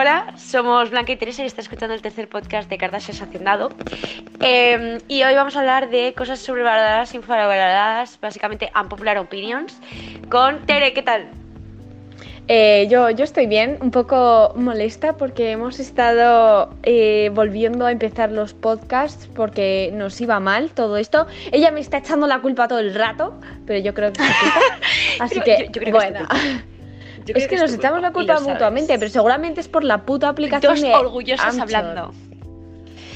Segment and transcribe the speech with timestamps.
[0.00, 3.70] Hola, somos Blanca y Teresa y está escuchando el tercer podcast de Kardashian Hacendado.
[4.40, 9.76] Eh, y hoy vamos a hablar de cosas sobrevaloradas, infravaloradas, básicamente unpopular opinions,
[10.30, 11.26] con Tere, ¿qué tal?
[12.46, 18.30] Eh, yo, yo estoy bien, un poco molesta porque hemos estado eh, volviendo a empezar
[18.30, 21.26] los podcasts porque nos iba mal todo esto.
[21.50, 23.34] Ella me está echando la culpa todo el rato,
[23.66, 24.30] pero yo creo que es.
[25.20, 26.18] Así que, yo- yo creo que bueno.
[26.20, 26.36] culpa.
[27.28, 28.48] Yo es que nos echamos la culpa sabes.
[28.52, 31.62] mutuamente, pero seguramente es por la puta aplicación Dos de orgullosas Anchor.
[31.62, 32.14] hablando.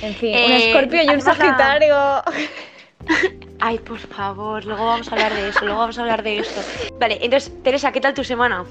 [0.03, 1.97] En fin, Eh, un escorpio y un sagitario.
[3.61, 6.61] Ay, por favor, luego vamos a hablar de eso, luego vamos a hablar de esto.
[6.99, 8.65] Vale, entonces, Teresa, ¿qué tal tu semana?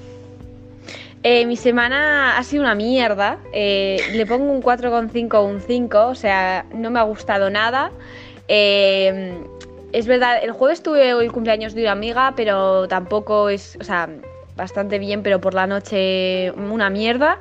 [1.22, 3.38] Eh, mi semana ha sido una mierda.
[3.54, 7.90] Eh, le pongo un 4,5 o un 5, o sea, no me ha gustado nada.
[8.48, 9.38] Eh,
[9.92, 14.08] es verdad, el jueves tuve el cumpleaños de una amiga, pero tampoco es, o sea,
[14.56, 17.38] bastante bien, pero por la noche una mierda.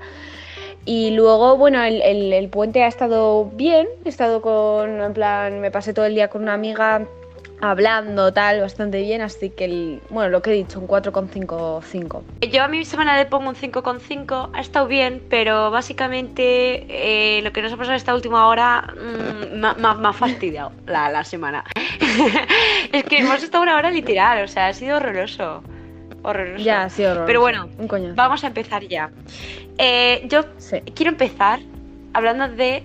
[0.85, 5.69] Y luego, bueno, el, el- puente ha estado bien, he estado con, en plan, me
[5.69, 7.05] pasé todo el día con una amiga
[7.61, 12.23] hablando, tal, bastante bien, así que, el, bueno, lo que he dicho, un 4,5 5.
[12.51, 17.53] Yo a mi semana le pongo un 5,5, ha estado bien, pero básicamente eh, lo
[17.53, 19.57] que nos ha pasado esta última hora mm,
[20.01, 21.63] me ha fastidiado la, la semana.
[22.91, 25.61] es que hemos estado una hora literal, o sea, ha sido horroroso.
[26.23, 26.63] Horroroso.
[26.63, 27.25] Ya, sí, horror.
[27.25, 28.13] Pero bueno, un coño.
[28.15, 29.09] Vamos a empezar ya.
[29.77, 30.79] Eh, yo Sí.
[30.95, 31.59] quiero empezar
[32.13, 32.83] hablando de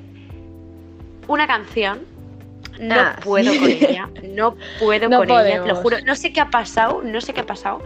[1.29, 2.01] una canción.
[2.81, 3.59] No Ah, puedo sí.
[3.59, 5.97] con ella, no puedo No con ella, te lo juro.
[6.05, 7.83] No sé qué ha pasado, no sé qué ha pasado.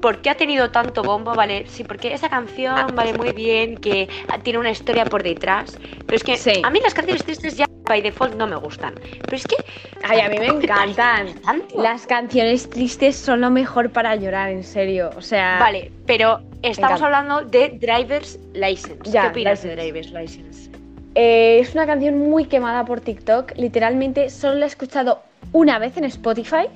[0.00, 1.34] ¿Por qué ha tenido tanto bombo?
[1.34, 4.08] Vale, sí, porque esa canción vale muy bien, que
[4.42, 5.78] tiene una historia por detrás.
[6.06, 6.60] Pero es que Sí.
[6.62, 8.94] a mí las canciones tristes ya by default no me gustan.
[9.24, 9.56] Pero es que.
[10.02, 11.28] Ay, a mí me encantan.
[11.76, 15.10] Las canciones tristes son lo mejor para llorar, en serio.
[15.16, 18.98] O sea, Vale, pero estamos hablando de Driver's License.
[19.04, 19.76] Ya, ¿Qué opinas de.
[19.76, 20.70] Driver's License?
[21.14, 23.52] eh, es una canción muy quemada por TikTok.
[23.56, 25.22] Literalmente solo la he escuchado
[25.52, 26.66] una vez en Spotify.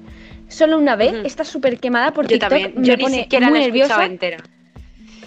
[0.48, 1.14] Solo una vez.
[1.24, 2.48] Está súper quemada por Yo TikTok.
[2.48, 4.12] también, me yo ni pone siquiera muy la he escuchado nerviosa.
[4.12, 4.38] entera.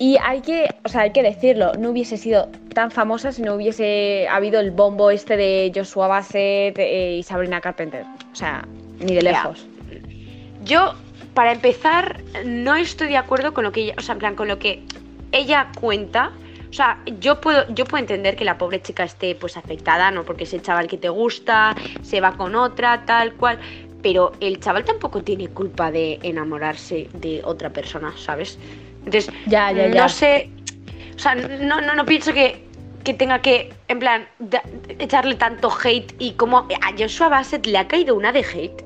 [0.02, 3.54] Y hay que, o sea, hay que decirlo, no hubiese sido tan famosa si no
[3.54, 8.04] hubiese habido el bombo este de Joshua Bassett eh, y Sabrina Carpenter.
[8.34, 8.68] O sea,
[9.00, 9.68] ni de lejos.
[10.64, 10.96] Yo,
[11.36, 14.48] para empezar, no estoy de acuerdo con lo que ella, o sea, en plan, con
[14.48, 14.82] lo que
[15.32, 16.32] ella cuenta.
[16.68, 20.24] O sea, yo puedo, yo puedo entender que la pobre chica esté pues afectada, ¿no?
[20.24, 23.60] Porque ese chaval que te gusta, se va con otra, tal cual.
[24.02, 28.58] Pero el chaval tampoco tiene culpa de enamorarse de otra persona, ¿sabes?
[29.06, 30.02] Entonces, Ya, ya, ya.
[30.04, 30.50] no sé.
[31.16, 32.64] O sea, no, no, no pienso que,
[33.04, 34.64] que tenga que, en plan, da-
[35.00, 36.68] echarle tanto hate y como a
[36.98, 38.84] Joshua Bassett le ha caído una de hate.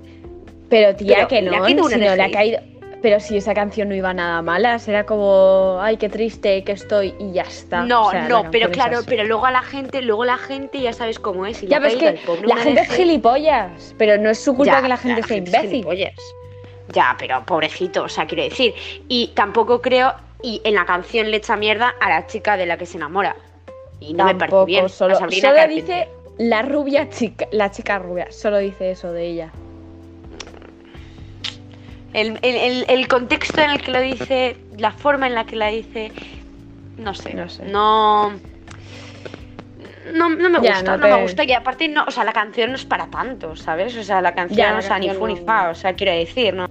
[0.70, 2.60] Pero tía, Pero que le ha no, caído si una de no le ha caído.
[3.02, 7.14] Pero si esa canción no iba nada mala, será como, ay, qué triste que estoy
[7.20, 7.84] y ya está.
[7.84, 9.06] No, O sea, la no, pero canción es claro, así.
[9.08, 11.62] pero luego a la gente, luego la gente ya sabes cómo es.
[11.62, 14.82] y Ya ves que pobre la gente es gilipollas, pero no es su culpa Ya,
[14.82, 15.70] que la gente sea gente imbécil.
[15.70, 16.14] gilipollas.
[16.94, 18.74] Ya, pero pobrecito, o sea, quiero decir.
[19.08, 22.78] Y tampoco creo, y en la canción le echa mierda a la chica de la
[22.78, 23.36] que se enamora.
[24.00, 24.90] Y no me parece bien.
[24.90, 25.16] solo,
[25.48, 26.08] solo dice
[26.38, 29.52] la rubia chica, la chica rubia, solo dice eso de ella.
[32.14, 35.56] El, el- el- el contexto en el que lo dice, la forma en la que
[35.56, 36.12] la dice,
[36.98, 37.34] no sé.
[37.34, 37.64] No sé.
[37.66, 38.32] No.
[40.14, 41.44] No, no me Ya, gusta, no no, me gusta.
[41.44, 43.96] Y aparte, no, o sea, la canción no es para tanto, ¿sabes?
[43.98, 46.12] O sea, la canción, Ya, la o sea, ni fu ni fa, o sea, quiero
[46.14, 46.68] decir, no,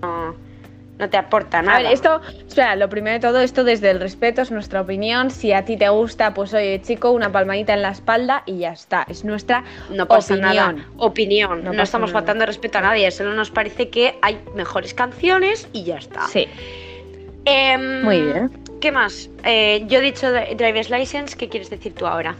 [0.96, 1.78] no te aporta nada.
[1.78, 5.30] A ver, esto, espera, lo primero de todo, esto desde el respeto es nuestra opinión.
[5.32, 8.72] Si a ti te gusta, pues oye, chico, una palmadita en la espalda y ya
[8.72, 9.04] está.
[9.08, 10.54] Es nuestra No pasa opinión.
[10.76, 10.86] nada.
[10.98, 11.64] Opinión.
[11.64, 12.20] No estamos nada.
[12.20, 13.10] faltando respeto a nadie.
[13.10, 16.28] Solo nos parece que hay mejores canciones y ya está.
[16.28, 16.46] Sí,
[17.46, 18.50] Em, muy bien.
[18.80, 19.28] ¿Qué más?
[19.44, 21.36] Eh, yo he dicho Driver's License.
[21.36, 22.34] ¿Qué quieres decir tú ahora?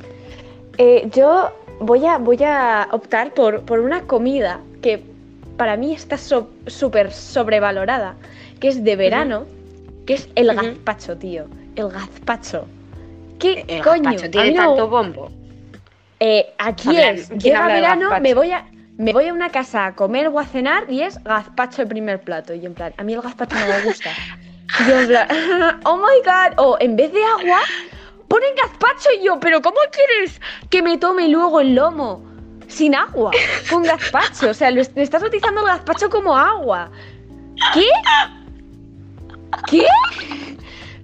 [0.78, 5.02] Eh, yo voy a, voy a optar por, por una comida que
[5.56, 8.14] para mí está so- súper sobrevalorada,
[8.60, 9.46] que es de verano,
[10.06, 11.46] que es el gazpacho, tío.
[11.76, 12.66] El gazpacho.
[13.38, 14.02] ¿Qué El coño?
[14.04, 15.30] gazpacho tiene no- tanto bombo.
[16.20, 18.64] Eh, aquí es, ¿quién llega verano, me voy a
[18.96, 22.20] me voy a una casa a comer o a cenar y es gazpacho el primer
[22.20, 22.54] plato.
[22.54, 24.10] Y en plan, a mí el gazpacho no me gusta.
[24.86, 25.26] Y en plan,
[25.84, 27.58] oh my god, o en vez de agua,
[28.28, 30.40] ponen gazpacho y yo, pero ¿cómo quieres
[30.70, 32.24] que me tome luego el lomo?
[32.66, 33.30] Sin agua,
[33.70, 34.50] con gazpacho.
[34.50, 36.90] O sea, lo me estás utilizando el gazpacho como agua.
[37.74, 37.86] ¿Qué?
[39.70, 39.86] ¿Qué?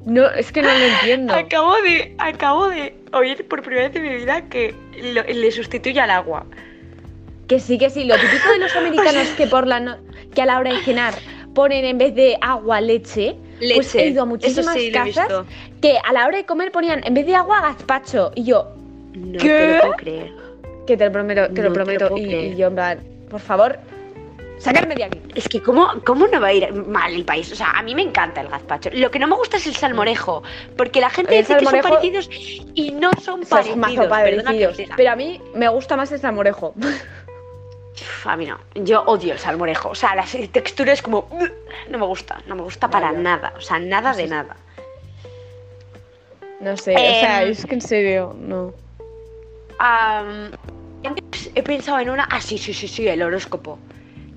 [0.07, 1.35] No, es que no lo entiendo.
[1.35, 4.75] Acabo de, acabo de oír por primera vez en mi vida que
[5.15, 6.47] lo- le sustituye al agua.
[7.47, 8.05] Que sí, que sí.
[8.05, 9.99] Lo típico de los americanos que por la no-
[10.35, 11.15] que a la hora de cenar
[11.55, 13.37] ponen en vez de agua leche.
[13.61, 14.07] Pues he Leche.
[14.09, 15.29] ido a muchísimas sí he casas
[15.81, 18.33] que a la hora de comer ponían en vez de agua gazpacho.
[18.35, 18.69] Y yo,
[19.15, 19.49] No ¿Qué?
[19.49, 20.33] te lo puedo creer.
[20.87, 22.17] que te lo prometo, te No lo prometo.
[22.17, 22.99] y, yo, en plan,
[23.31, 23.79] por favor,
[24.59, 25.19] sacarme de aquí.
[25.35, 27.51] Es que ¿cómo, ¿cómo no va a ir mal el país?
[27.53, 28.91] O sea, a mí me encanta el gazpacho.
[28.93, 30.43] Lo que no me gusta es el salmorejo,
[30.77, 32.29] porque la gente El dice que son parecidos
[32.75, 33.79] y no son Son parecidos.
[33.79, 34.77] mazo parecidos.
[34.97, 36.75] Pero a mí me gusta más el salmorejo.
[38.25, 39.91] A mí no, yo odio el salmorejo.
[39.91, 41.29] O sea, la textura es como...
[41.89, 43.53] No me gusta, no me gusta para nada.
[43.57, 44.57] O sea, nada de nada.
[46.61, 48.75] No sé, o sea, Em, es que en serio, no.
[49.79, 52.29] Antes he pensado en una...
[52.31, 53.79] Ah, sí, sí, sí, sí, el horóscopo.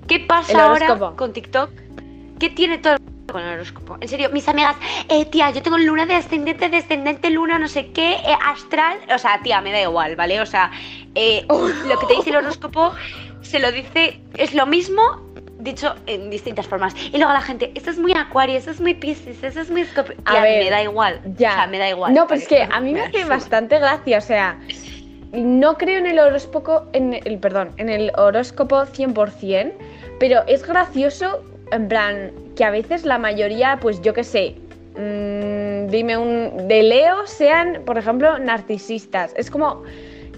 [0.08, 1.70] ¿Qué pasa ahora con TikTok?
[2.38, 3.98] ¿Qué tiene todo el mundo con el horóscopo?
[4.00, 4.76] En serio, mis amigas,
[5.08, 8.98] eh, tía, yo tengo luna de ascendente, descendente, luna, no sé qué, eh, astral.
[9.14, 10.40] O sea, tía, me da igual, ¿vale?
[10.40, 10.70] O sea,
[11.14, 12.94] eh, lo que te dice el horóscopo
[13.44, 15.02] se lo dice, es lo mismo
[15.58, 16.94] dicho en distintas formas.
[17.12, 19.82] Y luego la gente, esto es muy acuario, esto es muy piscis, esto es muy
[19.82, 20.16] escorpio.
[20.24, 21.20] A ver, me da igual.
[21.36, 21.50] Ya.
[21.50, 22.14] O sea, me da igual.
[22.14, 24.58] No, pero es que a mí me hace bastante gracia, o sea,
[25.32, 29.72] no creo en el horóscopo, en el, perdón, en el horóscopo 100%,
[30.20, 31.42] pero es gracioso,
[31.72, 34.54] en plan, que a veces la mayoría, pues yo qué sé,
[34.96, 39.32] mm, dime un, de Leo sean, por ejemplo, narcisistas.
[39.36, 39.82] Es como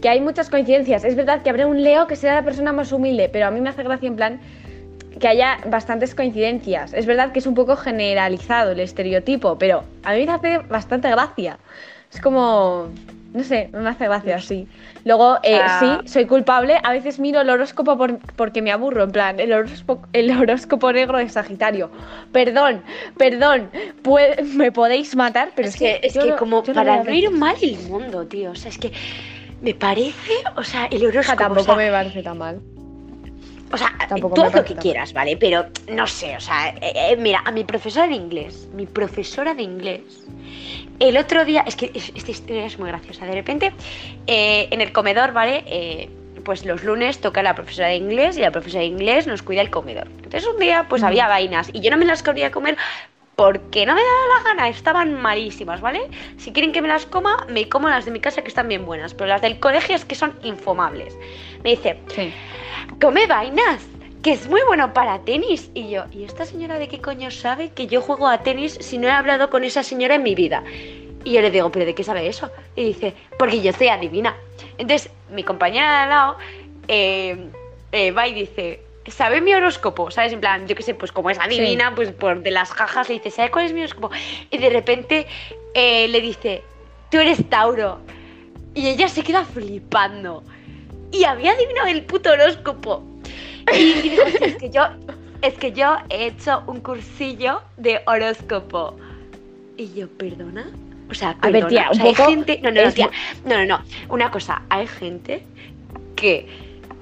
[0.00, 1.04] que hay muchas coincidencias.
[1.04, 3.60] Es verdad que habrá un Leo que sea la persona más humilde, pero a mí
[3.60, 4.40] me hace gracia en plan
[5.18, 6.92] que haya bastantes coincidencias.
[6.92, 11.08] Es verdad que es un poco generalizado el estereotipo, pero a mí me hace bastante
[11.10, 11.58] gracia.
[12.12, 12.88] Es como,
[13.32, 14.68] no sé, me hace gracia, sí.
[15.04, 16.00] Luego, eh, Ah.
[16.02, 16.76] sí, soy culpable.
[16.82, 20.92] A veces miro el horóscopo por- porque me aburro, en plan, el horóscopo, el horóscopo
[20.92, 21.90] negro de Sagitario.
[22.32, 22.82] Perdón,
[23.16, 23.70] perdón,
[24.54, 26.98] me podéis matar, pero es que, es yo que no- como yo no para a
[27.00, 28.50] abrir mal el mundo, tío.
[28.50, 28.92] O sea, es que
[29.60, 31.38] me parece, o sea, el Ja, horóscopo.
[31.38, 32.60] tampoco o sea, me parece tan mal.
[33.72, 35.36] O sea, Tampoco tú haz lo que tan quieras, ¿vale?
[35.36, 39.54] Pero no sé, o sea, eh, eh, mira, a mi profesora de inglés, mi profesora
[39.54, 40.02] de inglés,
[41.00, 43.26] el otro día, es que es- esta historia es muy graciosa.
[43.26, 43.72] De repente,
[44.28, 46.08] eh, en el comedor, ¿vale?
[46.44, 49.62] Pues los lunes toca la profesora de inglés y la profesora de inglés nos cuida
[49.62, 50.06] el comedor.
[50.22, 52.76] Entonces un día, pues había vainas y yo no me las quería comer
[53.36, 56.08] porque no me daba la gana, estaban malísimas, ¿vale?
[56.38, 58.86] Si quieren que me las coma, me como las de mi casa que están bien
[58.86, 61.16] buenas, pero las del colegio es que son infumables.
[61.62, 62.32] Me dice, Sí.
[62.98, 63.86] come vainas,
[64.22, 65.70] que es muy bueno para tenis.
[65.74, 68.96] Y yo, ¿y esta señora de qué coño sabe que yo juego a tenis si
[68.96, 70.64] no he hablado con esa señora en mi vida?
[71.22, 72.50] Y yo le digo, ¿pero de qué sabe eso?
[72.74, 74.34] Y dice, porque yo soy adivina.
[74.78, 76.36] Entonces, mi compañera de al lado
[76.88, 77.50] eh,
[77.92, 78.80] eh, va y dice,
[79.10, 80.10] ¿sabe mi horóscopo?
[80.10, 80.32] ¿Sabes?
[80.32, 83.14] En plan, yo qué sé, pues como es adivina, pues por de las jajas le
[83.14, 84.10] dice, ¿sabe cuál es mi horóscopo?
[84.50, 85.26] Y de repente
[85.74, 86.62] eh, le dice,
[87.10, 87.98] tú eres Tauro.
[88.74, 90.42] Y ella se queda flipando.
[91.10, 93.02] Y había adivinado el puto horóscopo.
[93.72, 94.82] Y, y dijo, "Sí, es que yo,
[95.42, 98.96] es que yo he hecho un cursillo de horóscopo.
[99.76, 100.70] Y yo, ¿perdona?
[101.10, 102.60] O sea, A ver, perdona, tía, o un sea, hay poco gente.
[102.62, 103.10] No, no, no, tía.
[103.44, 103.84] No, no, no.
[104.08, 105.42] Una cosa, hay gente
[106.16, 106.46] que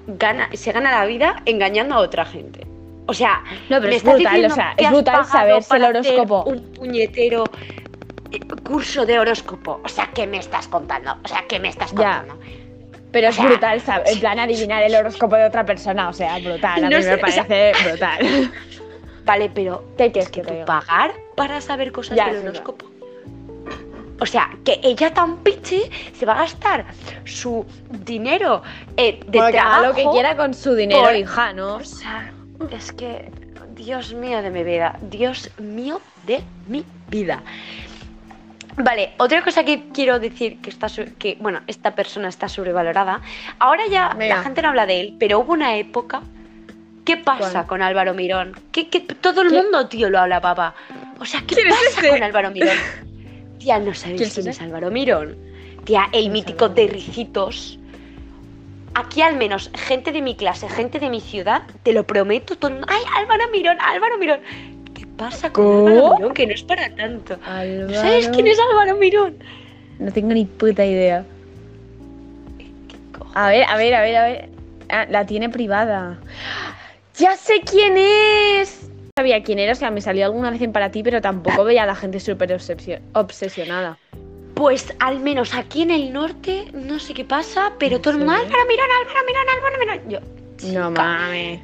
[0.07, 2.67] gana, se gana la vida engañando a otra gente.
[3.07, 6.45] O sea, No, pero me es estás brutal, o sea, es brutal saberse el horóscopo.
[6.45, 7.45] Un puñetero
[8.33, 9.81] eh, curso de horóscopo.
[9.85, 11.17] O sea, ¿qué me estás contando?
[11.23, 12.21] O sea, ¿qué me estás Ya.
[12.25, 12.39] contando?
[13.13, 14.13] Pero O es sea, brutal, ¿sabes?
[14.13, 16.85] En plan, adivinar el horóscopo de otra persona, o sea, brutal.
[16.85, 18.53] A No mí sé, me o sea- parece brutal.
[19.25, 22.87] Vale, pero ¿Qué es quieres que te pagar para saber cosas Ya, del horóscopo.
[24.21, 25.83] O sea, que ella tan pichi
[26.17, 26.87] se va a gastar
[27.25, 28.63] su dinero
[28.97, 29.87] eh, de Bueno, que haga trabajo.
[29.87, 31.75] lo que quiera con su dinero, por- hija, ¿no?
[31.77, 32.33] O sea,
[32.71, 33.31] es que
[33.75, 37.43] Dios mío de mi vida, Dios mío de mi vida.
[38.77, 43.21] Vale, otra cosa que quiero decir que está que bueno, esta persona está sobrevalorada.
[43.59, 46.23] Ahora ya la gente no habla de él, pero hubo una época
[47.05, 47.67] ¿Qué pasa ¿Cuál?
[47.67, 48.59] con Álvaro Mirón?
[48.73, 49.57] ¿Qué, qué- todo el ¿Qué?
[49.63, 50.75] mundo, tío, lo habla, papá.
[51.21, 52.77] O sea, ¿qué ¿Quién es pasa con Álvaro Mirón?
[53.65, 54.51] Tía, ¿no sabéis ¿Quién es quién ese?
[54.51, 55.37] es Álvaro Mirón?
[55.85, 56.97] Tía, el mítico de Mirón?
[56.97, 57.79] Ricitos.
[58.93, 62.73] Aquí al menos, gente de mi clase, gente de mi ciudad, te lo prometo, todo
[62.87, 64.41] ¡ay, Álvaro Mirón, Álvaro Mirón!
[64.93, 65.89] ¿Qué pasa con ¿Cómo?
[65.89, 66.35] Álvaro Mirón?
[66.35, 67.39] Que no es para tanto.
[67.39, 69.37] ¿No sabes quién es Álvaro Mirón?
[69.99, 71.25] No tengo ni puta idea.
[73.35, 74.49] A ver, a ver, a ver, a ver.
[74.91, 76.19] Ah, la tiene privada.
[77.17, 78.91] ¡Ya sé quién es!
[79.17, 81.63] No sabía quién era, o sea, me salió alguna vez en para ti, pero tampoco
[81.63, 83.97] veía a la gente súper obsesio- obsesionada.
[84.57, 88.19] Pues al menos aquí en el norte, no sé qué pasa, pero ¿En todo el
[88.19, 88.33] mundo?
[88.33, 90.11] Álvaro Mirón, Álvaro Mirón, Álvaro Mirón.
[90.11, 90.19] Yo,
[90.63, 91.63] No chica, mames.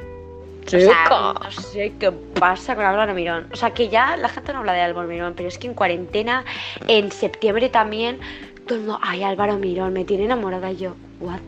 [0.73, 1.33] O sea, Chica.
[1.35, 3.49] no sé qué pasa con Álvaro Mirón.
[3.53, 5.75] O sea, que ya la gente no habla de Álvaro Mirón, pero es que en
[5.75, 6.45] cuarentena,
[6.87, 8.21] en septiembre también,
[8.67, 10.95] todo el mundo, ay, Álvaro Mirón, me tiene enamorada yo.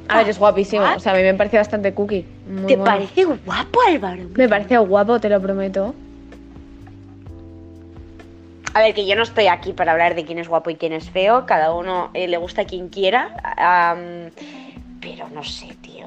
[0.09, 0.83] A ver, es guapísimo.
[0.83, 0.97] what?
[0.97, 2.27] O sea, a mí me parece bastante cookie.
[2.47, 2.91] Muy ¿Te mono.
[2.91, 4.23] parece guapo Álvaro?
[4.35, 5.95] Me parece guapo, te lo prometo.
[8.75, 10.93] a ver, que yo no estoy aquí para hablar de quién es guapo y quién
[10.95, 14.31] es feo, cada uno eh, le gusta a quien quiera, am,
[15.01, 16.07] pero no sé, tío,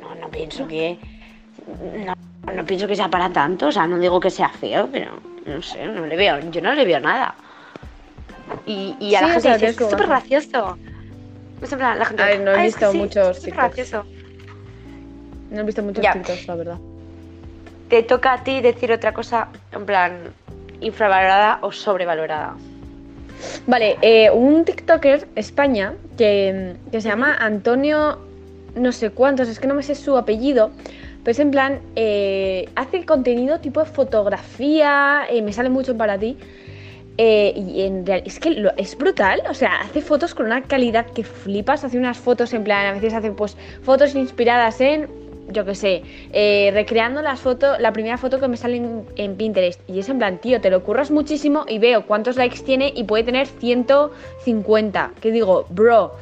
[0.00, 0.98] no, no pienso que...
[2.04, 2.14] No,
[2.52, 5.12] no pienso que sea para tanto, o sea, no digo que sea feo, pero
[5.46, 7.34] no sé, no le veo, yo no le veo nada.
[8.66, 10.76] Y, y a la Sí, o gente sea, dice, es súper gracioso.
[11.64, 13.40] Es en plan, la gente, A ver, no he "Ay, es que visto sí, muchos
[13.40, 13.92] TikToks.
[15.50, 16.12] No he visto muchos Ya.
[16.12, 16.78] TikToks, la verdad.
[17.88, 20.18] Te toca a ti decir otra cosa, en plan,
[20.80, 22.54] infravalorada o sobrevalorada.
[23.66, 28.18] Vale, eh, un TikToker España que, que se llama Antonio
[28.74, 30.70] no sé cuántos, es que no me sé su apellido,
[31.22, 36.36] pero es en plan, eh, hace contenido tipo fotografía, eh, me sale mucho para ti.
[37.16, 41.06] Eh, y en real, es que es brutal, o sea, hace fotos con una calidad
[41.06, 45.08] que flipas, hace unas fotos en plan, a veces hace pues fotos inspiradas en,
[45.48, 46.02] yo qué sé,
[46.32, 48.82] eh, recreando las fotos, la primera foto que me sale
[49.16, 49.80] en, Pinterest.
[49.88, 53.04] Y es en plan, tío, te lo curras muchísimo y veo cuántos likes tiene y
[53.04, 55.12] puede tener 150.
[55.20, 56.12] Que digo, bro,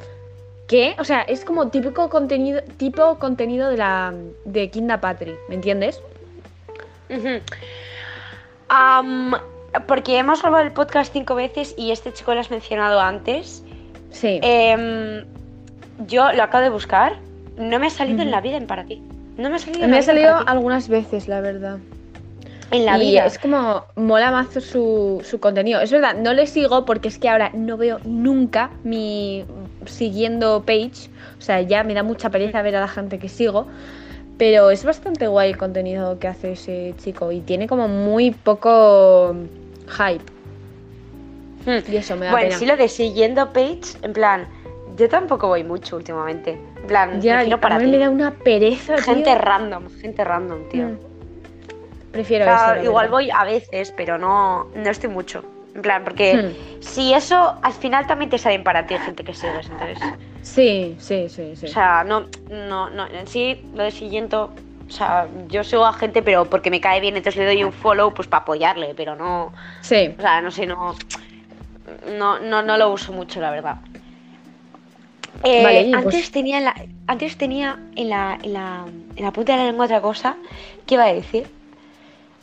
[0.66, 0.94] ¿qué?
[0.98, 4.12] O sea, es como típico contenido, tipo contenido de la
[4.44, 6.02] de Kinda Patri, ¿me entiendes?
[9.86, 13.64] Porque hemos grabado el podcast cinco veces y este chico lo has mencionado antes.
[14.10, 14.38] Sí.
[14.42, 15.24] Em,
[16.06, 17.16] yo lo acabo de buscar.
[17.56, 19.02] No me ha salido en la vida en para ti.
[19.36, 21.78] No me ha salido en me la ha salido algunas veces, la verdad.
[22.70, 23.26] En la y vida.
[23.26, 25.80] es como mola mazo su, su contenido.
[25.80, 29.44] Es verdad, no le sigo porque es que ahora no veo nunca mi
[29.84, 31.10] siguiendo page.
[31.38, 33.66] O sea, ya me da mucha pereza ver a la gente que sigo.
[34.38, 39.36] Pero es bastante guay el contenido que hace ese chico y tiene como muy poco
[39.88, 40.24] hype.
[41.64, 41.92] Hmm.
[41.92, 42.58] Y eso me da Bueno, pena.
[42.58, 44.46] sí lo de siguiendo page, en plan,
[44.96, 46.58] yo tampoco voy mucho últimamente.
[46.80, 47.90] En plan, ya, para a mí ti.
[47.92, 49.04] me da una pereza, tío.
[49.04, 50.88] Gente random, gente random, tío.
[50.88, 50.98] Mm.
[52.08, 52.84] O Prefiero eso.
[52.84, 53.10] igual verdad.
[53.10, 55.44] voy a veces, pero no, no estoy mucho.
[55.74, 56.82] En plan, porque Hmm.
[56.82, 59.98] si eso al final también te salen para ti gente que sigues, entonces.
[60.42, 61.66] Sí, sí, sí, sí.
[61.66, 64.36] O sea, no, no, no, en sí, lo de siguiente,
[64.92, 67.72] o sea, yo sigo a gente, pero porque me cae bien, entonces le doy un
[67.72, 70.14] follow, pues para apoyarle, pero no, sí.
[70.18, 70.94] o sea, no sé, no,
[72.18, 73.76] no, no, no lo uso mucho, la verdad.
[75.44, 76.74] Eh, Vale, antes pues- tenía en la,
[77.06, 78.84] antes tenía en la, en la,
[79.16, 80.36] en la punta de la lengua otra cosa,
[80.86, 81.46] ¿qué iba a decir?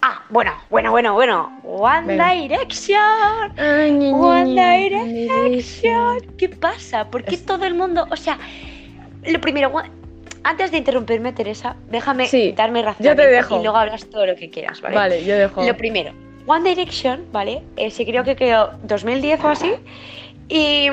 [0.02, 2.32] Ah, bueno, bueno, bueno, bueno, One Venga.
[2.32, 3.54] Direction.
[3.58, 6.36] Ay, One Direction.
[6.36, 7.06] ¿Qué pasa?
[7.06, 8.08] ¿Por qué todo el mundo.?
[8.10, 8.40] O sea,
[9.28, 9.72] lo primero,
[10.44, 13.60] antes de interrumpirme, Teresa, déjame Sí, darme yo te razón dejo.
[13.60, 14.96] y luego hablas todo lo que quieras, ¿vale?
[14.96, 15.64] Vale, yo dejo.
[15.64, 16.12] Lo primero,
[16.46, 17.62] One Direction, ¿vale?
[17.76, 19.74] Eh, se creo que quedó 2010 o así.
[20.48, 20.88] Y,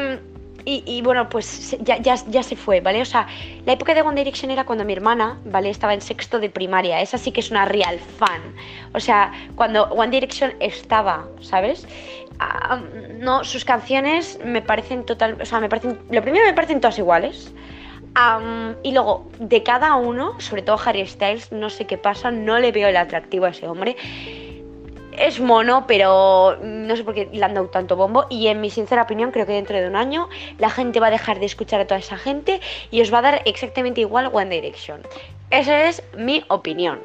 [0.65, 3.01] y, y, bueno, pues ya, ya, ya se fue, ¿vale?
[3.01, 3.27] O sea,
[3.65, 5.71] la época de One Direction era cuando mi hermana, ¿vale?
[5.71, 7.01] Estaba en sexto de primaria.
[7.01, 8.43] Esa sí que es una real fan.
[8.93, 11.87] O sea, cuando One Direction estaba, ¿sabes?
[12.39, 12.81] Ah,
[13.19, 15.39] no, sus canciones me parecen total.
[15.41, 15.99] O sea, me parecen.
[16.11, 17.53] Lo primero me parecen todas iguales.
[18.83, 22.73] Y luego, de cada uno, sobre todo Harry Styles, no sé qué pasa, no le
[22.73, 23.97] veo el atractivo a ese hombre.
[25.13, 28.27] Es mono, pero no sé por qué le han dado tanto bombo.
[28.31, 31.11] Y en mi sincera opinión, creo que dentro de un año la gente va a
[31.11, 34.49] dejar de escuchar a toda esa gente y os va a dar exactamente igual One
[34.49, 35.01] Direction.
[35.51, 37.01] Esa es mi opinión.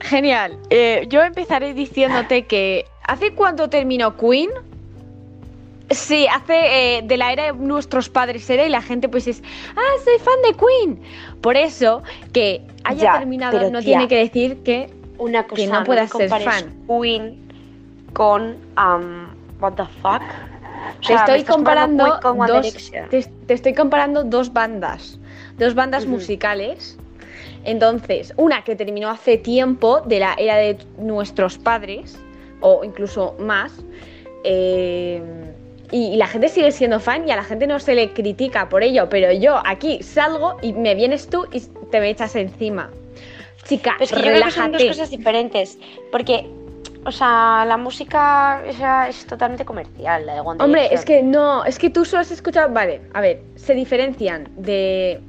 [0.00, 0.58] Genial.
[0.70, 4.50] Eh, yo empezaré diciéndote que ¿hace cuánto terminó Queen?
[5.90, 9.42] Sí, hace eh, de la era de nuestros padres era y la gente pues es,
[9.76, 11.00] ah, soy fan de Queen.
[11.40, 15.66] Por eso que haya Ya, terminado no tía, tiene que decir que Una cosa, Que
[15.68, 16.74] no puedas ser fan.
[16.86, 17.38] Queen
[18.12, 19.26] con um,
[19.60, 20.22] What the fuck.
[20.98, 25.18] O te sea, estoy comparando con dos, te, te estoy comparando dos bandas,
[25.58, 26.98] dos bandas musicales.
[27.64, 32.18] Entonces, una que terminó hace tiempo de la era de nuestros padres
[32.60, 33.72] o incluso más.
[34.44, 35.53] eh,
[35.94, 38.68] y, y la gente sigue siendo fan y a la gente no se le critica
[38.68, 42.90] por ello, pero yo aquí salgo y me vienes tú y te me echas encima.
[43.62, 45.78] Chica, Pero es que yo creo que son dos cosas diferentes.
[46.10, 46.50] Porque,
[47.04, 51.64] o sea, la música esa es totalmente comercial, la de One Hombre, es que no,
[51.64, 52.72] es que tú solo has escuchado.
[52.72, 55.20] Vale, a ver, se diferencian de.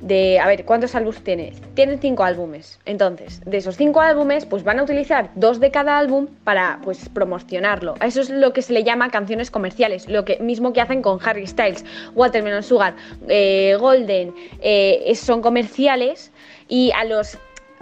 [0.00, 1.52] De, a ver, ¿cuántos álbumes tiene?
[1.74, 2.78] Tienen cinco álbumes.
[2.84, 7.08] Entonces, de esos cinco álbumes, pues van a utilizar dos de cada álbum para, pues,
[7.08, 7.94] promocionarlo.
[8.00, 11.18] Eso es lo que se le llama canciones comerciales, lo que mismo que hacen con
[11.24, 12.94] Harry Styles, Watermelon Sugar,
[13.28, 16.30] eh, Golden, eh, son comerciales
[16.68, 17.38] y a los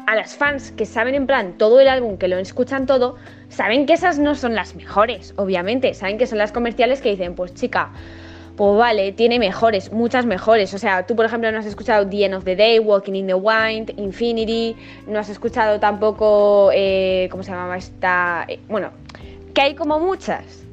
[0.07, 3.17] a las fans que saben en plan todo el álbum, que lo escuchan todo,
[3.49, 5.95] saben que esas no son las mejores, obviamente.
[5.95, 7.91] Saben que son las comerciales que dicen, pues chica,
[8.57, 10.73] pues vale, tiene mejores, muchas mejores.
[10.73, 13.27] O sea, tú por ejemplo no has escuchado The End of the Day, Walking in
[13.27, 14.75] the Wind, Infinity,
[15.07, 18.47] no has escuchado tampoco, eh, ¿cómo se llamaba esta?
[18.49, 18.91] Eh, bueno,
[19.53, 20.65] que hay como muchas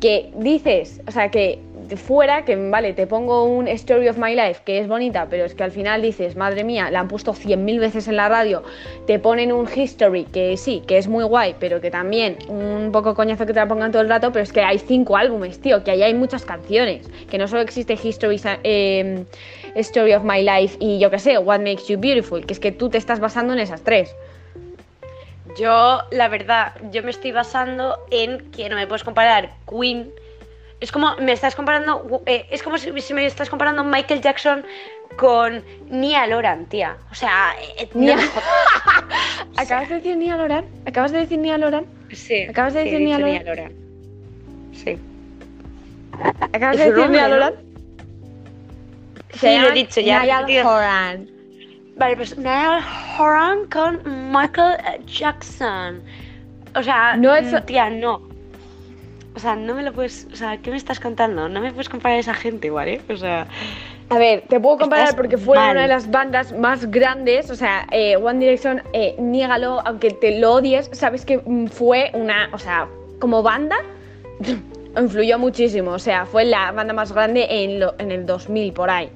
[0.00, 1.58] que dices, o sea, que
[1.94, 5.54] fuera, que vale, te pongo un Story of My Life que es bonita, pero es
[5.54, 8.64] que al final dices, madre mía, la han puesto 100.000 veces en la radio,
[9.06, 13.14] te ponen un History que sí, que es muy guay, pero que también un poco
[13.14, 15.84] coñazo que te la pongan todo el rato, pero es que hay cinco álbumes, tío,
[15.84, 19.24] que ahí hay muchas canciones, que no solo existe History, eh,
[19.76, 22.72] Story of My Life y yo qué sé, What Makes You Beautiful, que es que
[22.72, 24.14] tú te estás basando en esas tres.
[25.58, 30.10] Yo, la verdad, yo me estoy basando en que no me puedes comparar Queen.
[30.80, 34.64] Es como me estás comparando, eh, es como si, me estás comparando Michael Jackson
[35.16, 36.96] con Nia Loran, tía.
[37.10, 38.18] O sea, eh, Nia...
[39.56, 40.66] ¿Acabas de decir Nia Loran?
[40.86, 41.86] ¿Acabas de decir Nia Loran?
[42.12, 42.42] Sí.
[42.48, 43.72] ¿Acabas de decir Nia Loran?
[44.72, 44.98] Sí.
[46.52, 47.54] ¿Acabas de decir Nia Loran?
[49.32, 50.22] Sí, lo he dicho ya.
[50.22, 51.36] Nia Loran.
[51.96, 52.82] Vale, pues Niall
[53.18, 56.02] Horan con Michael Jackson.
[56.74, 57.64] O sea, no es...
[57.64, 58.25] tía, no.
[59.36, 60.26] O sea, no me lo puedes.
[60.32, 61.46] O sea, ¿qué me estás contando?
[61.48, 63.02] No me puedes comparar a esa gente, ¿vale?
[63.10, 63.46] O sea.
[64.08, 67.50] A ver, te puedo comparar porque fue una de las bandas más grandes.
[67.50, 72.10] O sea, eh, One Direction, eh, niégalo, aunque te lo odies, sabes que mm, fue
[72.14, 72.48] una.
[72.52, 72.88] O sea,
[73.18, 73.76] como banda,
[74.96, 75.90] influyó muchísimo.
[75.90, 79.10] O sea, fue la banda más grande en, en el 2000, por ahí.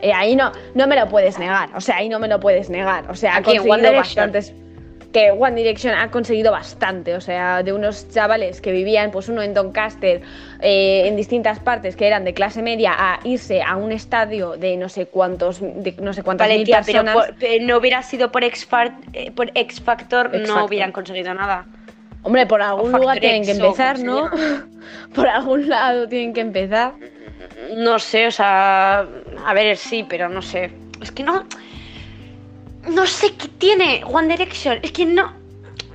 [0.00, 1.70] Eh, ahí no, no me lo puedes negar.
[1.74, 3.10] O sea, ahí no me lo puedes negar.
[3.10, 4.54] O sea, ha conseguido bastantes.
[5.12, 7.14] Que One Direction ha conseguido bastante.
[7.14, 10.20] O sea, de unos chavales que vivían, pues uno en Doncaster,
[10.60, 14.76] eh, en distintas partes, que eran de clase media, a irse a un estadio de
[14.76, 17.16] no sé cuántos, de no sé cuántas mil personas.
[17.38, 18.68] Pero no hubiera sido por X,
[19.12, 21.66] eh, por X Factor, no hubieran conseguido nada.
[22.22, 24.30] Hombre, por algún lugar tienen que empezar, ¿no?
[25.14, 26.94] por algún lado tienen que empezar.
[27.76, 29.06] No sé, o sea,
[29.46, 30.70] a ver, sí, pero no sé.
[31.00, 31.46] Es que no.
[32.86, 34.78] No sé qué tiene One Direction.
[34.82, 35.32] Es que no.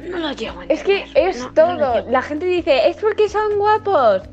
[0.10, 0.62] No lo llevo.
[0.68, 2.10] Es que es todo.
[2.10, 4.24] La gente dice, es porque son guapos.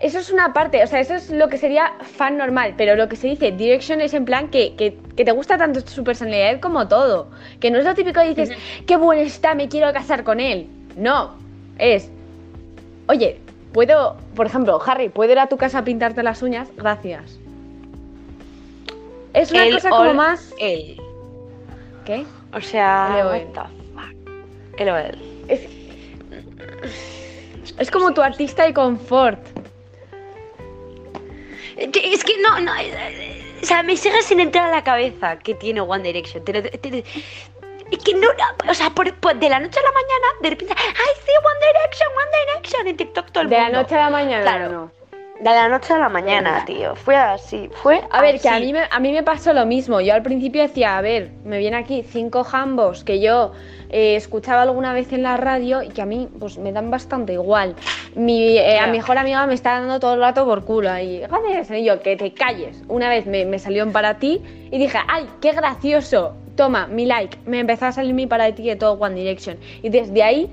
[0.00, 3.06] Eso es una parte, o sea, eso es lo que sería fan normal, pero lo
[3.06, 6.88] que se dice Direction es en plan que, que, te gusta tanto su personalidad como
[6.88, 7.28] todo.
[7.60, 8.50] Que no es lo típico que dices,
[8.86, 10.68] qué bueno está, me quiero casar con él.
[10.96, 11.34] No,
[11.78, 12.10] es,
[13.08, 13.40] oye,
[13.74, 16.70] puedo, por ejemplo, Harry, ¿puedo ir a tu casa a pintarte las uñas?
[16.78, 17.38] Gracias.
[19.34, 20.54] Es una cosa como más.
[20.58, 20.98] Él.
[22.52, 23.26] O sea.
[23.26, 23.32] O
[24.96, 25.18] él.
[25.48, 25.68] Es,
[27.78, 29.40] es como tu artista de confort.
[31.76, 32.72] Es que no, no.
[33.62, 36.42] O sea, me sigue sin entrar a la cabeza que tiene One Direction.
[36.46, 38.28] Es que no,
[38.68, 42.08] o sea, por, de la noche a la mañana, de repente, ¡ay, sí, One Direction,
[42.16, 42.86] One Direction!
[42.86, 43.64] En TikTok todo el mundo.
[43.64, 44.70] De la noche a la mañana, claro.
[44.70, 44.99] No.
[45.40, 46.94] De la noche a la mañana, tío.
[46.94, 50.02] Fue así, fue A ver, que a mí, me, a mí me pasó lo mismo.
[50.02, 53.52] Yo al principio decía, a ver, me viene aquí cinco jambos que yo
[53.88, 57.32] eh, escuchaba alguna vez en la radio y que a mí pues me dan bastante
[57.32, 57.74] igual.
[58.14, 62.02] Mi eh, mejor amiga me está dando todo el rato por culo y, y yo,
[62.02, 62.82] que te calles.
[62.88, 66.34] Una vez me, me salió en para ti y dije, ¡ay, qué gracioso!
[66.60, 69.56] toma, mi like, me empezó a salir mi para ti de todo One Direction.
[69.82, 70.50] Y desde ahí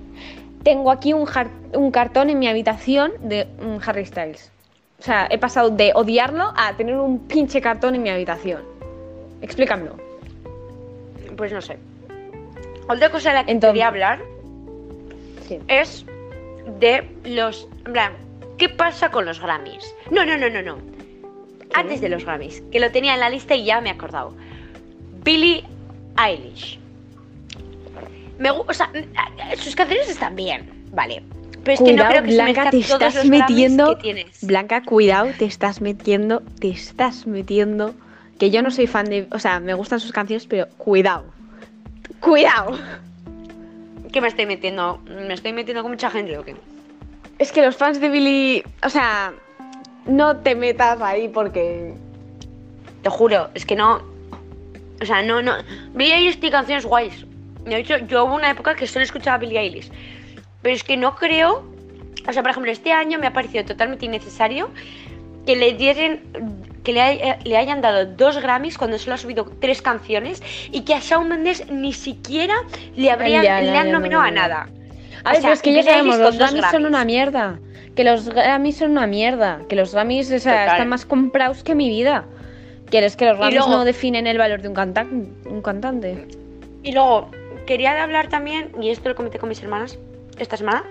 [0.63, 1.27] tengo aquí un,
[1.73, 4.49] un cartón en mi habitación de un Harry Styles.
[4.99, 8.63] O sea, he pasado de odiarlo a tener un pinche cartón en mi habitación.
[9.41, 9.95] Explícamelo.
[11.35, 11.77] Pues no sé.
[12.89, 14.19] Otra cosa de la que quería hablar
[15.67, 16.05] es
[16.79, 17.67] de los.
[18.57, 19.93] ¿qué pasa con los Grammys?
[20.09, 20.77] No, no, no, no, no.
[21.73, 24.33] Antes de los Grammys, que lo tenía en la lista y ya me he acordado.
[25.23, 25.63] Billy
[26.17, 26.79] Eilish.
[28.39, 28.91] Me, o sea,
[29.57, 31.23] sus canciones están bien, vale.
[31.63, 33.97] Pero es que no creo que Blanca, te estás metiendo.
[34.41, 37.93] Blanca, cuidado, te estás metiendo, te estás metiendo.
[38.39, 39.27] Que yo no soy fan de.
[39.31, 41.25] O sea, me gustan sus canciones, pero cuidado.
[42.19, 42.77] Cuidado.
[44.11, 44.99] ¿Qué me estoy metiendo?
[45.05, 46.55] ¿Me estoy metiendo con mucha gente o qué?
[47.39, 48.63] Es que los fans de Billy.
[48.83, 49.33] O sea,
[50.05, 51.93] no te metas ahí porque.
[53.01, 54.01] Te juro, es que no.
[55.01, 55.53] O sea, no, no.
[55.93, 57.25] Billie Eilish tiene canciones guays.
[57.65, 59.91] De hecho, yo hubo una época que solo escuchaba Billie Eilish.
[60.61, 61.63] Pero es que no creo.
[62.27, 64.69] O sea, por ejemplo, este año me ha parecido totalmente innecesario
[65.45, 66.21] que le dieran.
[66.83, 70.99] que le, hayan dado dos Grammys cuando solo ha subido tres canciones y que a
[70.99, 72.55] Shawn Mendes ni siquiera
[72.95, 74.69] le habrían le han nominado a nada.
[75.23, 77.59] A ver, es que ya sabemos, los Grammys, son una mierda.
[77.95, 79.61] Que los Grammys son una mierda.
[79.67, 82.25] Que los Grammys o sea, están más comprados que mi vida.
[82.89, 86.27] ¿Quieres que los Grammys no definen el valor de un, un cantante?
[86.83, 87.29] Y luego,
[87.65, 89.99] quería hablar también, y esto lo comenté con mis hermanas
[90.39, 90.83] esta semana,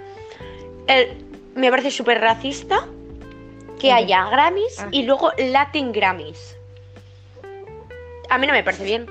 [0.87, 2.87] el, me parece súper racista
[3.80, 4.88] que haya Grammys ah.
[4.90, 6.56] y luego Latin Grammys.
[8.28, 9.06] A mí no me parece bien.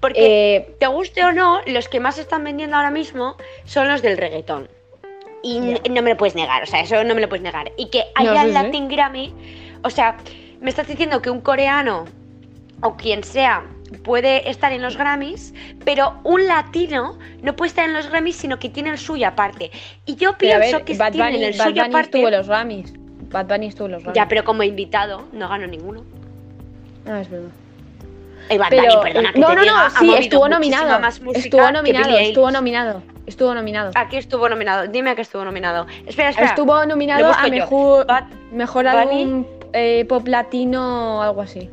[0.00, 4.02] Porque, eh, te guste o no, los que más están vendiendo ahora mismo son los
[4.02, 4.68] del reggaetón.
[5.42, 7.70] Y no me lo puedes negar, o sea, eso no me lo puedes negar.
[7.76, 8.52] Y que haya sí, sí.
[8.52, 9.32] Latin Grammy,
[9.82, 10.16] o sea,
[10.60, 12.04] me estás diciendo que un coreano
[12.82, 13.64] o quien sea
[14.02, 18.58] puede estar en los Grammys, pero un latino no puede estar en los Grammys, sino
[18.58, 19.70] que tiene el suyo aparte.
[20.04, 22.18] Y yo pienso ver, que Bad Bunny, el Bad suyo Bunny aparte.
[22.18, 22.92] estuvo en los Grammys.
[23.30, 24.16] Bad Bunny estuvo en los Grammys.
[24.16, 26.04] Ya, pero como invitado, no ganó ninguno.
[27.06, 27.50] Ah, es verdad.
[28.48, 31.00] Eh, Bad Pero, Bunny, perdona que no, te no, diga, no, sí, estuvo nominado.
[31.00, 33.02] más Estuvo nominado, estuvo nominado.
[33.26, 33.90] Estuvo nominado.
[33.96, 34.86] Aquí estuvo nominado.
[34.86, 35.86] Dime a qué estuvo nominado.
[36.06, 36.48] Espera, espera.
[36.48, 39.22] Estuvo nominado a mejor, Bad mejor Bunny.
[39.22, 41.68] álbum eh, pop latino o algo así.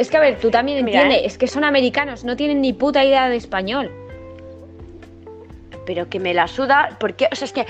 [0.00, 1.26] Es que a ver, tú también Mira, entiendes, ¿eh?
[1.26, 3.90] es que son americanos, no tienen ni puta idea de español.
[5.86, 6.96] Pero que me la suda.
[6.98, 7.66] porque O sea, es que.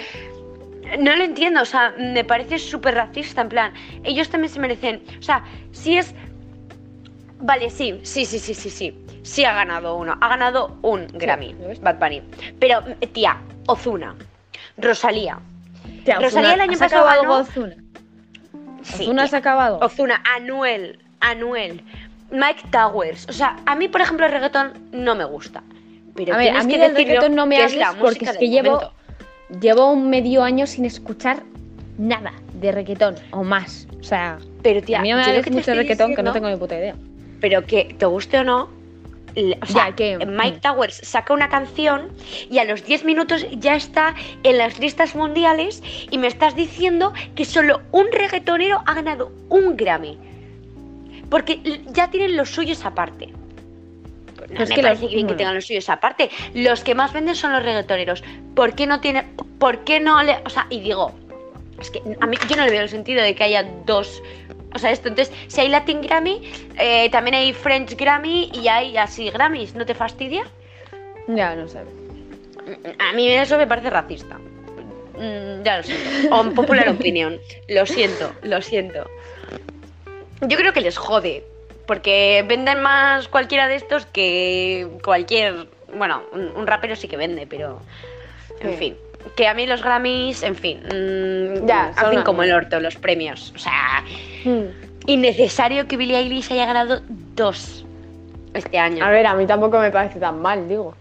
[0.98, 1.62] No lo entiendo.
[1.62, 3.40] O sea, me parece súper racista.
[3.40, 3.72] En plan,
[4.04, 5.02] ellos también se merecen.
[5.18, 6.14] O sea, si es.
[7.40, 9.04] Vale, sí, sí, sí, sí, sí, sí.
[9.22, 10.16] Sí ha ganado uno.
[10.20, 11.54] Ha ganado un Grammy.
[11.82, 12.22] Bad Bunny.
[12.58, 14.14] Pero, tía, Ozuna.
[14.76, 15.38] Rosalía.
[16.04, 17.76] Tía, Rosalía el año ¿ha sacado pasado ganó- Ozuna?
[18.82, 19.36] Sí, ¿Ozuna tía.
[19.36, 19.78] ha acabado?
[19.80, 21.82] Ozuna, Anuel, Anuel,
[22.30, 23.26] Mike Towers.
[23.28, 25.62] O sea, a mí, por ejemplo, el reggaetón no me gusta.
[26.14, 28.72] Pero A ver, a mí que del reggaetón no me hables porque es que llevo,
[28.72, 28.92] momento.
[29.60, 31.42] llevo un medio año sin escuchar
[31.98, 33.86] nada de reggaetón o más.
[34.00, 36.48] O sea, Pero tía, a mí no me hables te mucho reggaetón que no tengo
[36.48, 36.94] ni puta idea.
[37.40, 38.68] Pero que te guste o no.
[39.62, 40.60] O sea, Ya, que- Mike mm.
[40.60, 42.08] Towers saca una canción
[42.50, 47.12] y a los 10 minutos ya está en las listas mundiales y me estás diciendo
[47.36, 50.18] que solo un reggaetonero ha ganado un Grammy.
[51.30, 51.60] Porque
[51.92, 53.32] ya tienen los suyos aparte.
[54.36, 56.30] Pues no Pues me que parece los- bien que tengan los suyos aparte.
[56.54, 58.22] Los que más venden son los reggaetoneros.
[58.54, 59.24] ¿Por qué no tiene,
[59.58, 61.12] por qué no le, o sea, y digo,
[61.80, 64.22] es que a mí yo no le veo el sentido de que haya dos,
[64.74, 65.08] o sea, esto.
[65.08, 66.42] Entonces, si hay Latin Grammy,
[66.78, 69.74] eh, también hay French Grammy y hay así Grammys.
[69.74, 70.44] ¿No te fastidia?
[71.28, 71.78] Ya, no sé.
[72.98, 74.36] A mí eso me parece racista.
[75.16, 76.34] Mm, ya lo siento.
[76.34, 77.38] O un popular opinion.
[77.68, 79.04] Lo siento, lo siento.
[80.42, 81.44] Yo creo que les jode.
[81.86, 85.66] Porque venden más cualquiera de estos que cualquier.
[85.96, 87.80] Bueno, un, un rapero sí que vende, pero.
[88.60, 88.76] En Sí.
[88.76, 88.96] fin.
[89.36, 90.80] Que a mí los Grammys, en fin.
[90.82, 91.92] mm, Ya,
[92.24, 93.52] como el orto los premios.
[93.54, 94.04] O sea,
[94.44, 94.66] Hmm.
[95.06, 97.00] innecesario que Billie Eilish haya ganado
[97.34, 97.84] dos
[98.54, 99.04] este año.
[99.04, 100.94] A ver, a mí tampoco me parece tan mal, digo.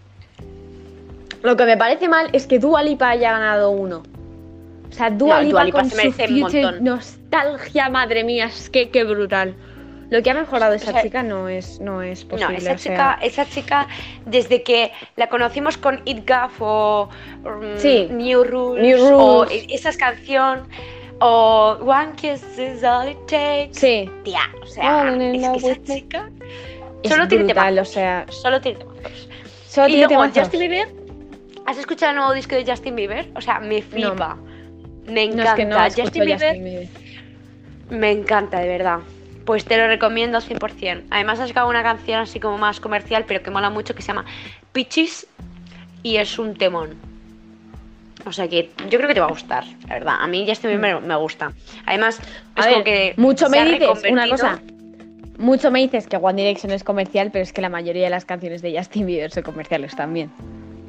[1.42, 4.02] Lo que me parece mal es que Dua Lipa haya ganado uno.
[4.90, 6.84] O sea, Dua No, Lipa, Dua Lipa con se merece su un montón.
[7.30, 9.54] Nostalgia, madre mía, es que qué brutal.
[10.10, 12.56] Lo que ha mejorado esa O sea, chica no es, no es No, posible.
[12.56, 13.88] esa o sea, chica, esa chica,
[14.26, 17.08] desde que la conocimos con It Gaff o
[17.44, 18.08] mm, Sí.
[18.10, 19.62] New Rules, New o Rules.
[19.68, 20.66] e- esa canción,
[21.20, 23.74] o One Kiss is all it takes.
[23.74, 25.82] Sí, Tía, o sea, es que esa me.
[25.84, 26.30] chica
[27.04, 27.78] es solo tiene temazos.
[27.88, 29.28] o sea, Solo tiene temazos.
[29.68, 30.42] solo y tiene luego, temazos.
[30.42, 30.88] Justin Bieber,
[31.66, 33.28] ¿has escuchado el nuevo disco de Justin Bieber?
[33.36, 34.36] O sea, me flipa.
[35.06, 35.50] Me No, encanta.
[35.50, 36.88] es que no escucho Justin Bieber Justin Bieber.
[37.90, 39.00] Me encanta, de verdad.
[39.44, 41.04] Pues te lo recomiendo 100%.
[41.10, 44.08] Además ha sacado una canción así como más comercial, pero que mola mucho, que se
[44.08, 44.24] llama
[44.72, 45.26] Peaches
[46.02, 46.96] y es un temón.
[48.26, 50.14] O sea que yo creo que te va a gustar, la verdad.
[50.20, 51.52] A mí Justin Bieber me gusta.
[51.86, 52.20] Además,
[52.54, 54.60] A es ver, como que mucho me dices, una cosa.
[55.38, 58.26] Mucho me dices que One Direction es comercial, pero es que la mayoría de las
[58.26, 60.30] canciones de Justin Bieber son comerciales también.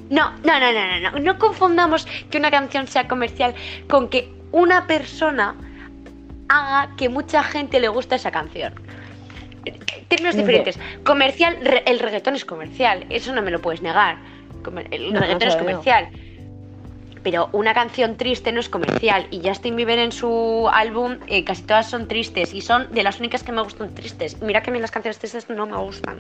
[0.09, 1.19] No, no, no, no, no, no.
[1.19, 3.55] No confundamos que una canción sea comercial
[3.87, 5.55] con que una persona
[6.51, 8.73] haga que mucha gente le guste esa canción.
[10.07, 10.77] Términos Ni diferentes.
[11.03, 14.17] Comercial, re- el reggaetón es comercial, eso no me lo puedes negar.
[14.91, 16.09] El No, reggaetón no, es comercial.
[17.23, 19.27] Pero una canción triste no es comercial.
[19.31, 22.53] Y Justin Bieber en su álbum eh, casi todas son tristes.
[22.53, 24.41] Y son de las únicas que me gustan tristes.
[24.41, 26.17] Mira que a mí las canciones tristes no me gustan.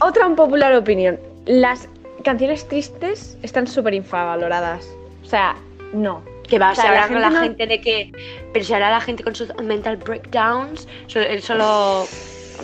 [0.00, 1.18] Otra unpopular opinión.
[1.46, 1.88] Las
[2.24, 4.86] canciones tristes están súper infravaloradas.
[5.24, 5.54] O sea,
[5.92, 6.22] no.
[6.48, 8.12] Que va, O sea, se habla con la gente no- gente de que.
[8.52, 10.88] Pero se habla la gente con sus mental breakdowns.
[11.14, 12.06] Él solo.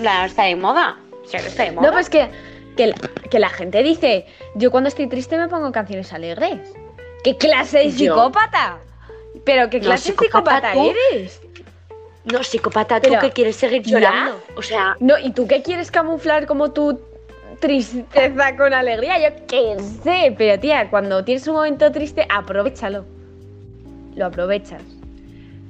[0.00, 0.96] La, está de moda.
[1.24, 1.86] O sea, está de moda.
[1.88, 2.28] No, pues que,
[2.76, 2.94] que, la,
[3.30, 6.60] que la gente dice, yo cuando estoy triste me pongo canciones alegres.
[7.22, 8.14] ¿Qué clase de Yo.
[8.14, 8.78] psicópata?
[9.44, 11.40] Pero qué No, clase de psicópata eres.
[12.24, 13.98] No, psicópata, tú Pero- que quieres seguir ¿Ya?
[13.98, 14.42] llorando.
[14.56, 17.00] O sea, No, ¿y tú qué quieres camuflar como tu
[17.60, 19.18] tristeza con alegría?
[19.30, 23.04] Yo qué sé, pero tía, cuando tienes un momento triste, aprovechalo.
[24.16, 24.82] Lo aprovechas.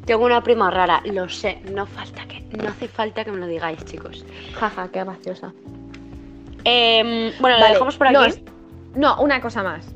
[0.07, 1.01] tengo una prima rara.
[1.05, 1.61] Lo sé.
[1.73, 2.43] No falta que.
[2.57, 4.25] No hace falta que me lo digáis, chicos.
[4.55, 5.53] Jaja, qué graciosa.
[6.65, 8.45] Em, bueno, lo Vale, dejamos por aquí.
[8.95, 9.87] No, una cosa más.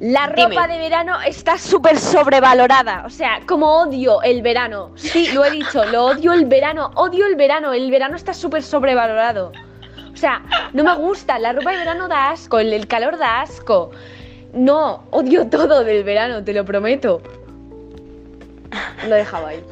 [0.00, 0.48] La Dime.
[0.48, 3.04] ropa de verano está súper sobrevalorada.
[3.06, 4.92] O sea, como odio el verano.
[4.96, 6.90] Sí, lo he dicho, lo odio el verano.
[6.96, 7.72] Odio el verano.
[7.72, 9.52] El verano está súper sobrevalorado.
[10.12, 11.38] O sea, no me gusta.
[11.38, 12.58] La ropa de verano da asco.
[12.58, 13.90] El, el calor da asco.
[14.52, 17.22] no, odio todo del verano, te lo prometo.
[19.06, 19.62] Lo he dejado ahí.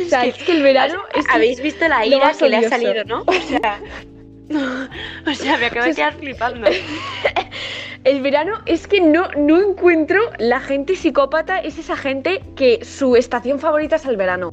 [0.00, 3.04] o sea, es que el verano es Habéis visto la ira que le ha salido,
[3.04, 3.24] ¿no?
[3.26, 3.80] O sea,
[5.26, 6.68] o sea, me acabo de quedar flipando.
[8.04, 13.14] El verano es que no, no encuentro la gente psicópata, es esa gente que su
[13.14, 14.50] estación favorita es el verano.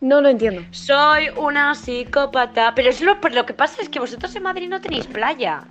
[0.00, 0.62] No lo entiendo.
[0.70, 2.74] Soy una psicópata.
[2.74, 5.64] Pero es lo, pero lo que pasa es que vosotros en Madrid no tenéis playa.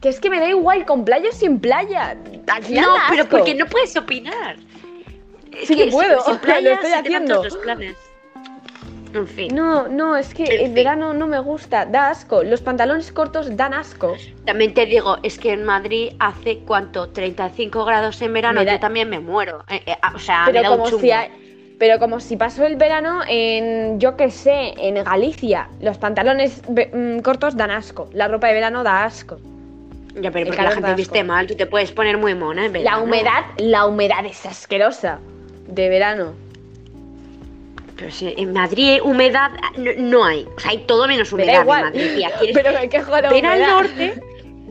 [0.00, 2.16] Que es que me da igual con playa o sin playa.
[2.62, 3.36] Final No, da pero asco.
[3.38, 4.56] porque no puedes opinar.
[5.52, 7.42] Es Sí que puedo, sin lo playa estoy haciendo.
[7.44, 7.96] los planes.
[9.14, 9.54] En fin.
[9.54, 10.74] No, no, es que En el fin.
[10.74, 12.42] verano no me gusta, da asco.
[12.44, 14.14] Los pantalones cortos dan asco.
[14.44, 18.74] También te digo, es que en Madrid hace cuánto, 35 grados en verano, Me da-
[18.74, 19.64] yo también me muero.
[19.68, 21.00] Eh, eh, o sea, me Pero da un como chungo.
[21.02, 21.30] si hay-
[21.78, 27.20] pero como si pasó el verano en, yo que sé, en Galicia, los pantalones mm,
[27.20, 29.38] cortos dan asco, la ropa de verano da asco.
[30.20, 32.78] Ya, pero porque la gente viste mal, tú te puedes poner muy mona en La
[32.80, 33.02] verano.
[33.04, 35.20] humedad, la humedad es asquerosa
[35.66, 36.34] de verano.
[37.96, 40.46] Pero si en Madrid humedad no, no hay.
[40.56, 41.84] O sea, hay todo menos Me humedad da en.
[41.86, 42.14] Madrid.
[42.16, 42.30] tía.
[42.38, 44.22] ¿Quieres Pero hay que jugar a Ven al norte,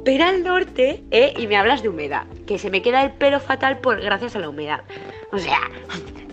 [0.06, 1.34] ven al norte, ¿eh?
[1.38, 2.26] Y me hablas de humedad.
[2.46, 4.82] Que se me queda el pelo fatal por gracias a la humedad.
[5.34, 5.60] O sea,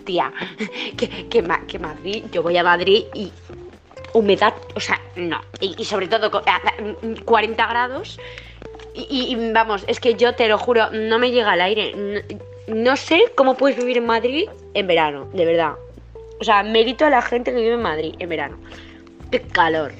[0.05, 0.31] tía,
[0.97, 3.31] que, que, que Madrid, yo voy a Madrid y
[4.13, 5.41] humedad, o sea, no.
[5.59, 8.17] Y, y sobre todo con- a- a- 40 grados.
[8.97, 11.93] Y, vamos, es que yo te lo juro, no me llega el aire.
[11.95, 12.21] No,
[12.75, 15.73] no sé cómo puedes vivir en Madrid en verano, de verdad.
[16.39, 18.57] O sea, mérito a la gente que vive en Madrid en verano.
[19.31, 19.91] Qué calor.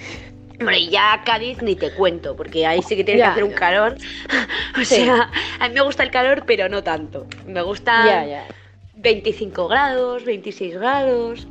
[0.60, 3.50] Hombre, ya Cádiz ni te cuento, porque ahí sí que tienes Ya, que hacer un
[3.52, 3.56] ya.
[3.58, 3.96] calor.
[4.80, 4.96] O Sí.
[4.96, 5.30] sea,
[5.60, 7.28] a mí me gusta el calor, pero no tanto.
[7.46, 8.48] Me gusta Ya, ya.
[8.96, 11.48] 25 grados, 26 grados,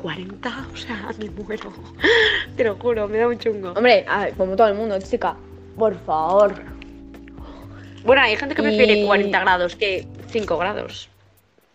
[0.00, 1.72] 40, o sea, me muero.
[2.56, 3.72] Te lo juro, me da un chungo.
[3.72, 5.36] Hombre, a ver, como todo el mundo, chica,
[5.76, 6.54] por favor.
[8.04, 11.08] Bueno, hay gente que prefiere Y- 40 grados que 5 grados.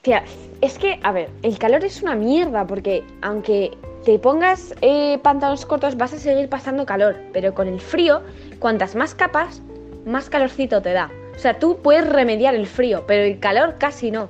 [0.01, 0.23] Tía,
[0.61, 3.71] es que, a ver, el calor es una mierda porque aunque
[4.05, 8.21] te pongas eh, pantalones cortos vas a seguir pasando calor, pero con el frío,
[8.59, 9.61] cuantas más capas,
[10.05, 11.11] más calorcito te da.
[11.35, 14.29] O sea, tú puedes remediar el frío, pero el calor casi no.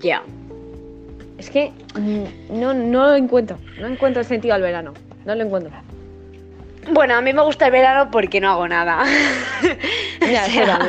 [0.00, 0.22] Ya.
[1.38, 4.92] Es que mm, no, no lo encuentro, no encuentro el sentido al verano,
[5.24, 5.72] no lo encuentro.
[6.92, 9.04] Bueno, a mí me gusta el verano porque no hago nada.
[10.20, 10.78] Ya, O sea.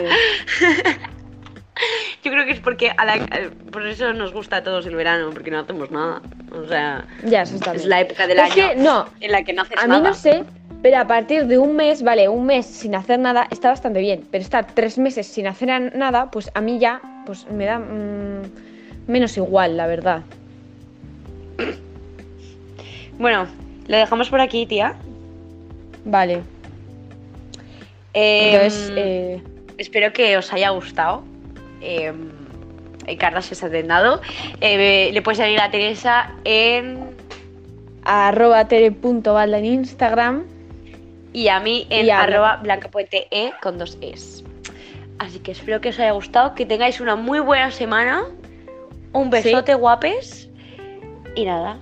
[2.24, 4.94] Yo creo que es porque a la- eh, por eso nos gusta a todos el
[4.96, 6.22] verano, porque no hacemos nada.
[6.52, 7.90] O sea, Ya, eso está es bien.
[7.90, 10.10] la época del Es año que, no, en la que no haces A mí nada.
[10.10, 10.44] no sé,
[10.84, 14.28] pero a partir de un mes, vale, un mes sin hacer nada está bastante bien.
[14.30, 18.44] Pero estar tres meses sin hacer nada, pues a mí ya, pues me da mm,
[19.08, 20.22] menos igual, la verdad.
[23.18, 23.48] Bueno,
[23.88, 24.96] lo dejamos por aquí, tía.
[26.06, 26.42] Vale.
[28.14, 29.42] Eh, Entonces, eh,
[29.78, 31.24] Espero que os haya gustado.
[31.82, 32.14] Eh,
[33.18, 34.22] Carla se ha atendado.
[34.62, 37.10] Eh, le puedes seguir a Teresa en.
[38.04, 40.44] arroba tere.valda en Instagram.
[41.34, 44.44] y a mí en a- arroba blancapuente e con dos es.
[45.18, 48.26] Así que espero que os haya gustado, que tengáis una muy buena semana.
[49.14, 50.50] Un besote guapes.
[51.36, 51.78] Y nada,